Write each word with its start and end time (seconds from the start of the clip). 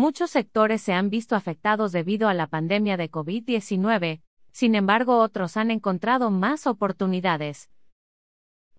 muchos 0.00 0.30
sectores 0.30 0.80
se 0.80 0.94
han 0.94 1.10
visto 1.10 1.36
afectados 1.36 1.92
debido 1.92 2.28
a 2.28 2.34
la 2.34 2.46
pandemia 2.46 2.96
de 2.96 3.10
COVID-19, 3.10 4.22
sin 4.50 4.74
embargo 4.74 5.18
otros 5.18 5.58
han 5.58 5.70
encontrado 5.70 6.30
más 6.30 6.66
oportunidades. 6.66 7.70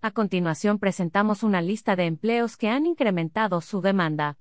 A 0.00 0.12
continuación 0.12 0.78
presentamos 0.78 1.42
una 1.42 1.60
lista 1.60 1.94
de 1.94 2.06
empleos 2.06 2.56
que 2.56 2.70
han 2.70 2.86
incrementado 2.86 3.60
su 3.60 3.82
demanda. 3.82 4.38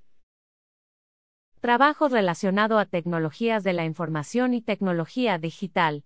Trabajo 1.59 2.07
relacionado 2.07 2.79
a 2.79 2.85
tecnologías 2.85 3.65
de 3.65 3.73
la 3.73 3.83
información 3.83 4.53
y 4.53 4.61
tecnología 4.61 5.37
digital. 5.37 6.05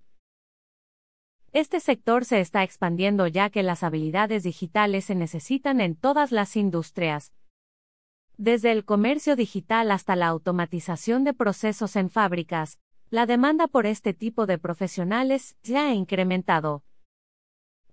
Este 1.51 1.79
sector 1.81 2.25
se 2.25 2.39
está 2.39 2.63
expandiendo 2.63 3.27
ya 3.27 3.51
que 3.51 3.61
las 3.61 3.83
habilidades 3.83 4.41
digitales 4.41 5.05
se 5.05 5.13
necesitan 5.13 5.81
en 5.81 5.95
todas 5.95 6.31
las 6.31 6.55
industrias. 6.55 7.31
Desde 8.37 8.71
el 8.71 8.83
comercio 8.83 9.35
digital 9.35 9.91
hasta 9.91 10.15
la 10.15 10.27
automatización 10.27 11.23
de 11.23 11.33
procesos 11.33 11.95
en 11.95 12.09
fábricas, 12.09 12.79
la 13.09 13.25
demanda 13.27 13.67
por 13.67 13.85
este 13.85 14.13
tipo 14.13 14.47
de 14.47 14.57
profesionales 14.57 15.55
ya 15.61 15.87
ha 15.87 15.93
incrementado. 15.93 16.83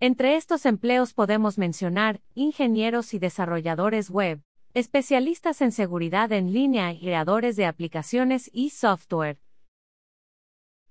Entre 0.01 0.37
estos 0.37 0.65
empleos 0.65 1.13
podemos 1.13 1.59
mencionar 1.59 2.23
ingenieros 2.35 3.13
y 3.13 3.19
desarrolladores 3.19 4.09
web, 4.09 4.43
especialistas 4.73 5.61
en 5.61 5.73
seguridad 5.73 6.33
en 6.33 6.55
línea 6.55 6.91
y 6.93 7.01
creadores 7.01 7.57
de 7.57 7.67
aplicaciones 7.67 8.49
y 8.53 8.71
software, 8.71 9.39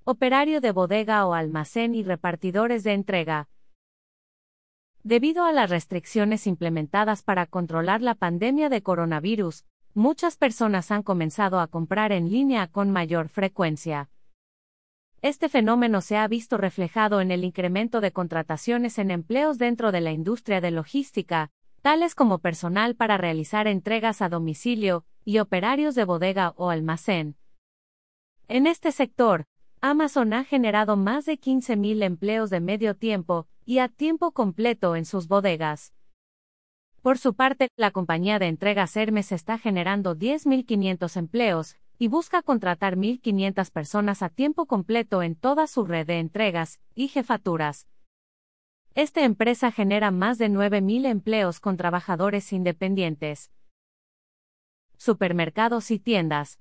operario 0.03 0.61
de 0.61 0.71
bodega 0.71 1.25
o 1.25 1.33
almacén 1.33 1.95
y 1.95 2.03
repartidores 2.03 2.83
de 2.83 2.93
entrega. 2.93 3.49
Debido 5.03 5.45
a 5.45 5.53
las 5.53 5.69
restricciones 5.69 6.45
implementadas 6.45 7.23
para 7.23 7.45
controlar 7.45 8.01
la 8.01 8.15
pandemia 8.15 8.67
de 8.67 8.83
coronavirus, 8.83 9.65
muchas 9.93 10.35
personas 10.35 10.91
han 10.91 11.03
comenzado 11.03 11.61
a 11.61 11.67
comprar 11.67 12.11
en 12.11 12.29
línea 12.29 12.67
con 12.67 12.91
mayor 12.91 13.29
frecuencia. 13.29 14.09
Este 15.21 15.47
fenómeno 15.47 16.01
se 16.01 16.17
ha 16.17 16.27
visto 16.27 16.57
reflejado 16.57 17.21
en 17.21 17.31
el 17.31 17.45
incremento 17.45 18.01
de 18.01 18.11
contrataciones 18.11 18.99
en 18.99 19.11
empleos 19.11 19.57
dentro 19.57 19.93
de 19.93 20.01
la 20.01 20.11
industria 20.11 20.59
de 20.59 20.71
logística, 20.71 21.49
tales 21.81 22.13
como 22.13 22.39
personal 22.39 22.95
para 22.95 23.17
realizar 23.17 23.67
entregas 23.67 24.21
a 24.21 24.27
domicilio 24.27 25.05
y 25.23 25.39
operarios 25.39 25.95
de 25.95 26.03
bodega 26.03 26.53
o 26.57 26.69
almacén. 26.69 27.37
En 28.49 28.67
este 28.67 28.91
sector, 28.91 29.45
Amazon 29.81 30.33
ha 30.33 30.43
generado 30.43 30.97
más 30.97 31.25
de 31.25 31.39
15.000 31.39 32.03
empleos 32.03 32.49
de 32.49 32.59
medio 32.59 32.95
tiempo 32.95 33.47
y 33.65 33.79
a 33.79 33.87
tiempo 33.87 34.31
completo 34.31 34.95
en 34.95 35.05
sus 35.05 35.27
bodegas. 35.27 35.93
Por 37.01 37.17
su 37.17 37.33
parte, 37.33 37.69
la 37.77 37.91
compañía 37.91 38.39
de 38.39 38.47
entregas 38.47 38.97
Hermes 38.97 39.31
está 39.31 39.57
generando 39.57 40.17
10.500 40.17 41.15
empleos, 41.15 41.77
y 42.01 42.07
busca 42.07 42.41
contratar 42.41 42.95
1.500 42.95 43.71
personas 43.71 44.21
a 44.21 44.29
tiempo 44.29 44.65
completo 44.65 45.21
en 45.21 45.35
toda 45.35 45.67
su 45.67 45.85
red 45.85 46.07
de 46.07 46.19
entregas 46.19 46.79
y 46.95 47.09
jefaturas. 47.09 47.87
Esta 48.95 49.23
empresa 49.23 49.71
genera 49.71 50.09
más 50.09 50.37
de 50.37 50.49
9.000 50.49 51.05
empleos 51.05 51.59
con 51.59 51.75
trabajadores 51.75 52.53
independientes. 52.53 53.51
Supermercados 54.97 55.91
y 55.91 55.99
tiendas. 55.99 56.59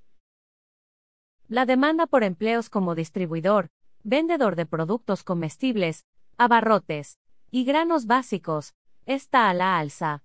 La 1.51 1.65
demanda 1.65 2.07
por 2.07 2.25
empleos 2.25 2.69
como 2.69 2.95
distribuidor, 2.95 3.71
vendedor 4.05 4.55
de 4.55 4.67
productos 4.67 5.25
comestibles, 5.25 6.05
abarrotes 6.37 7.19
y 7.51 7.65
granos 7.65 8.05
básicos 8.05 8.75
está 9.07 9.49
a 9.49 9.55
la 9.55 9.79
alza. 9.79 10.23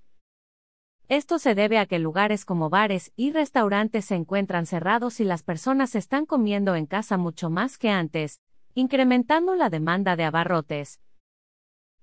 Esto 1.07 1.39
se 1.39 1.55
debe 1.55 1.79
a 1.79 1.85
que 1.85 1.97
lugares 1.97 2.43
como 2.43 2.69
bares 2.69 3.13
y 3.15 3.31
restaurantes 3.31 4.03
se 4.03 4.15
encuentran 4.15 4.65
cerrados 4.65 5.21
y 5.21 5.23
las 5.23 5.43
personas 5.43 5.95
están 5.95 6.25
comiendo 6.25 6.75
en 6.75 6.87
casa 6.87 7.15
mucho 7.17 7.49
más 7.49 7.77
que 7.77 7.89
antes, 7.89 8.41
incrementando 8.73 9.55
la 9.55 9.69
demanda 9.69 10.17
de 10.17 10.25
abarrotes. 10.25 10.99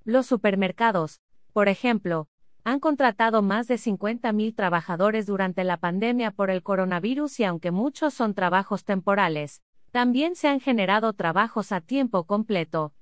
Los 0.03 0.27
supermercados, 0.27 1.21
por 1.53 1.69
ejemplo, 1.69 2.29
han 2.65 2.81
contratado 2.81 3.43
más 3.43 3.69
de 3.69 3.77
50.000 3.77 4.55
trabajadores 4.55 5.27
durante 5.27 5.65
la 5.65 5.77
pandemia 5.77 6.31
por 6.31 6.51
el 6.51 6.63
coronavirus 6.63 7.41
y 7.41 7.45
aunque 7.45 7.71
muchos 7.71 8.15
son 8.15 8.35
trabajos 8.35 8.85
temporales, 8.85 9.63
también 9.91 10.37
se 10.37 10.49
han 10.49 10.61
generado 10.61 11.13
trabajos 11.13 11.73
a 11.73 11.81
tiempo 11.81 12.25
completo. 12.25 12.93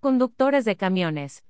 Conductores 0.00 0.64
de 0.64 0.76
camiones 0.76 1.44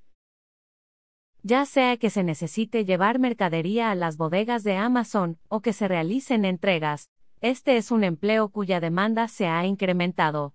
ya 1.47 1.67
sea 1.67 1.99
que 1.99 2.09
se 2.09 2.25
necesite 2.25 2.87
llevar 2.87 3.19
mercadería 3.19 3.91
a 3.91 3.95
las 3.95 4.17
bodegas 4.17 4.65
de 4.65 4.77
Amazon 4.77 5.39
o 5.49 5.61
que 5.61 5.75
se 5.75 5.87
realicen 5.87 6.47
entregas, 6.47 7.11
este 7.43 7.77
es 7.77 7.91
un 7.91 8.03
empleo 8.03 8.49
cuya 8.49 8.81
demanda 8.81 9.29
se 9.29 9.47
ha 9.47 9.67
incrementado. 9.67 10.55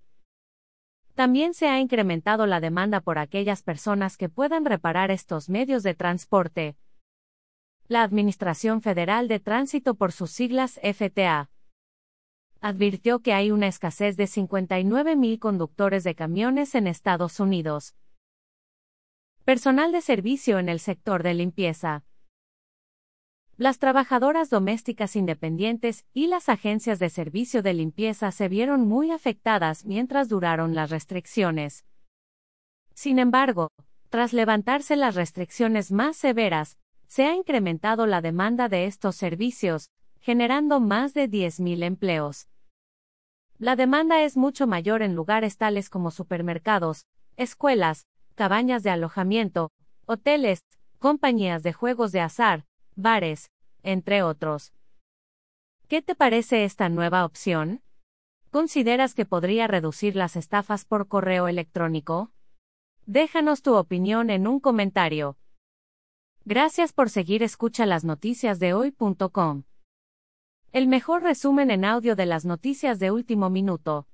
También 1.15 1.53
se 1.53 1.67
ha 1.67 1.79
incrementado 1.79 2.45
la 2.45 2.59
demanda 2.59 3.01
por 3.01 3.19
aquellas 3.19 3.61
personas 3.63 4.17
que 4.17 4.29
puedan 4.29 4.65
reparar 4.65 5.11
estos 5.11 5.49
medios 5.49 5.83
de 5.83 5.95
transporte. 5.95 6.75
La 7.87 8.03
Administración 8.03 8.81
Federal 8.81 9.27
de 9.27 9.39
Tránsito 9.39 9.95
por 9.95 10.11
sus 10.11 10.31
siglas 10.31 10.79
FTA 10.83 11.49
advirtió 12.61 13.19
que 13.19 13.33
hay 13.33 13.51
una 13.51 13.67
escasez 13.67 14.17
de 14.17 14.25
59.000 14.25 15.39
conductores 15.39 16.03
de 16.03 16.13
camiones 16.13 16.75
en 16.75 16.87
Estados 16.87 17.39
Unidos, 17.39 17.95
Personal 19.49 19.91
de 19.91 20.01
servicio 20.01 20.59
en 20.59 20.69
el 20.69 20.79
sector 20.79 21.23
de 21.23 21.33
limpieza. 21.33 22.03
Las 23.59 23.77
trabajadoras 23.77 24.49
domésticas 24.49 25.17
independientes 25.17 26.05
y 26.13 26.27
las 26.27 26.47
agencias 26.47 26.97
de 26.97 27.09
servicio 27.09 27.61
de 27.61 27.73
limpieza 27.73 28.31
se 28.31 28.47
vieron 28.47 28.87
muy 28.87 29.11
afectadas 29.11 29.83
mientras 29.83 30.29
duraron 30.29 30.75
las 30.75 30.89
restricciones. 30.89 31.83
Sin 32.93 33.19
embargo, 33.19 33.67
tras 34.07 34.31
levantarse 34.31 34.95
las 34.95 35.15
restricciones 35.15 35.91
más 35.91 36.15
severas, 36.15 36.77
se 37.07 37.25
ha 37.25 37.35
incrementado 37.35 38.07
la 38.07 38.21
demanda 38.21 38.69
de 38.69 38.85
estos 38.85 39.17
servicios, 39.17 39.89
generando 40.21 40.79
más 40.79 41.13
de 41.13 41.29
10.000 41.29 41.83
empleos. 41.83 42.47
La 43.57 43.75
demanda 43.75 44.23
es 44.23 44.37
mucho 44.37 44.67
mayor 44.67 45.01
en 45.01 45.15
lugares 45.15 45.57
tales 45.57 45.89
como 45.89 46.11
supermercados, 46.11 47.07
escuelas, 47.35 48.07
cabañas 48.35 48.83
de 48.83 48.91
alojamiento, 48.91 49.69
hoteles, 50.05 50.61
compañías 50.97 51.61
de 51.61 51.73
juegos 51.73 52.13
de 52.13 52.21
azar, 52.21 52.63
bares, 53.01 53.51
entre 53.83 54.23
otros. 54.23 54.73
¿Qué 55.87 56.01
te 56.01 56.15
parece 56.15 56.65
esta 56.65 56.89
nueva 56.89 57.25
opción? 57.25 57.81
¿Consideras 58.51 59.15
que 59.15 59.25
podría 59.25 59.67
reducir 59.67 60.15
las 60.15 60.35
estafas 60.35 60.85
por 60.85 61.07
correo 61.07 61.47
electrónico? 61.47 62.31
Déjanos 63.05 63.61
tu 63.61 63.75
opinión 63.75 64.29
en 64.29 64.47
un 64.47 64.59
comentario. 64.59 65.37
Gracias 66.45 66.93
por 66.93 67.09
seguir 67.09 67.43
escucha 67.43 67.85
las 67.85 68.03
noticias 68.03 68.59
de 68.59 68.73
hoy.com. 68.73 69.63
El 70.71 70.87
mejor 70.87 71.23
resumen 71.23 71.71
en 71.71 71.85
audio 71.85 72.15
de 72.15 72.25
las 72.25 72.45
noticias 72.45 72.99
de 72.99 73.11
último 73.11 73.49
minuto. 73.49 74.07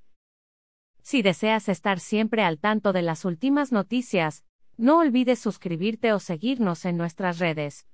Si 1.02 1.22
deseas 1.22 1.70
estar 1.70 2.00
siempre 2.00 2.44
al 2.44 2.60
tanto 2.60 2.94
de 2.94 3.02
las 3.02 3.26
últimas 3.26 3.72
noticias, 3.72 4.46
no 4.78 5.00
olvides 5.00 5.40
suscribirte 5.40 6.14
o 6.14 6.20
seguirnos 6.20 6.86
en 6.86 6.98
nuestras 6.98 7.40
redes. 7.40 7.86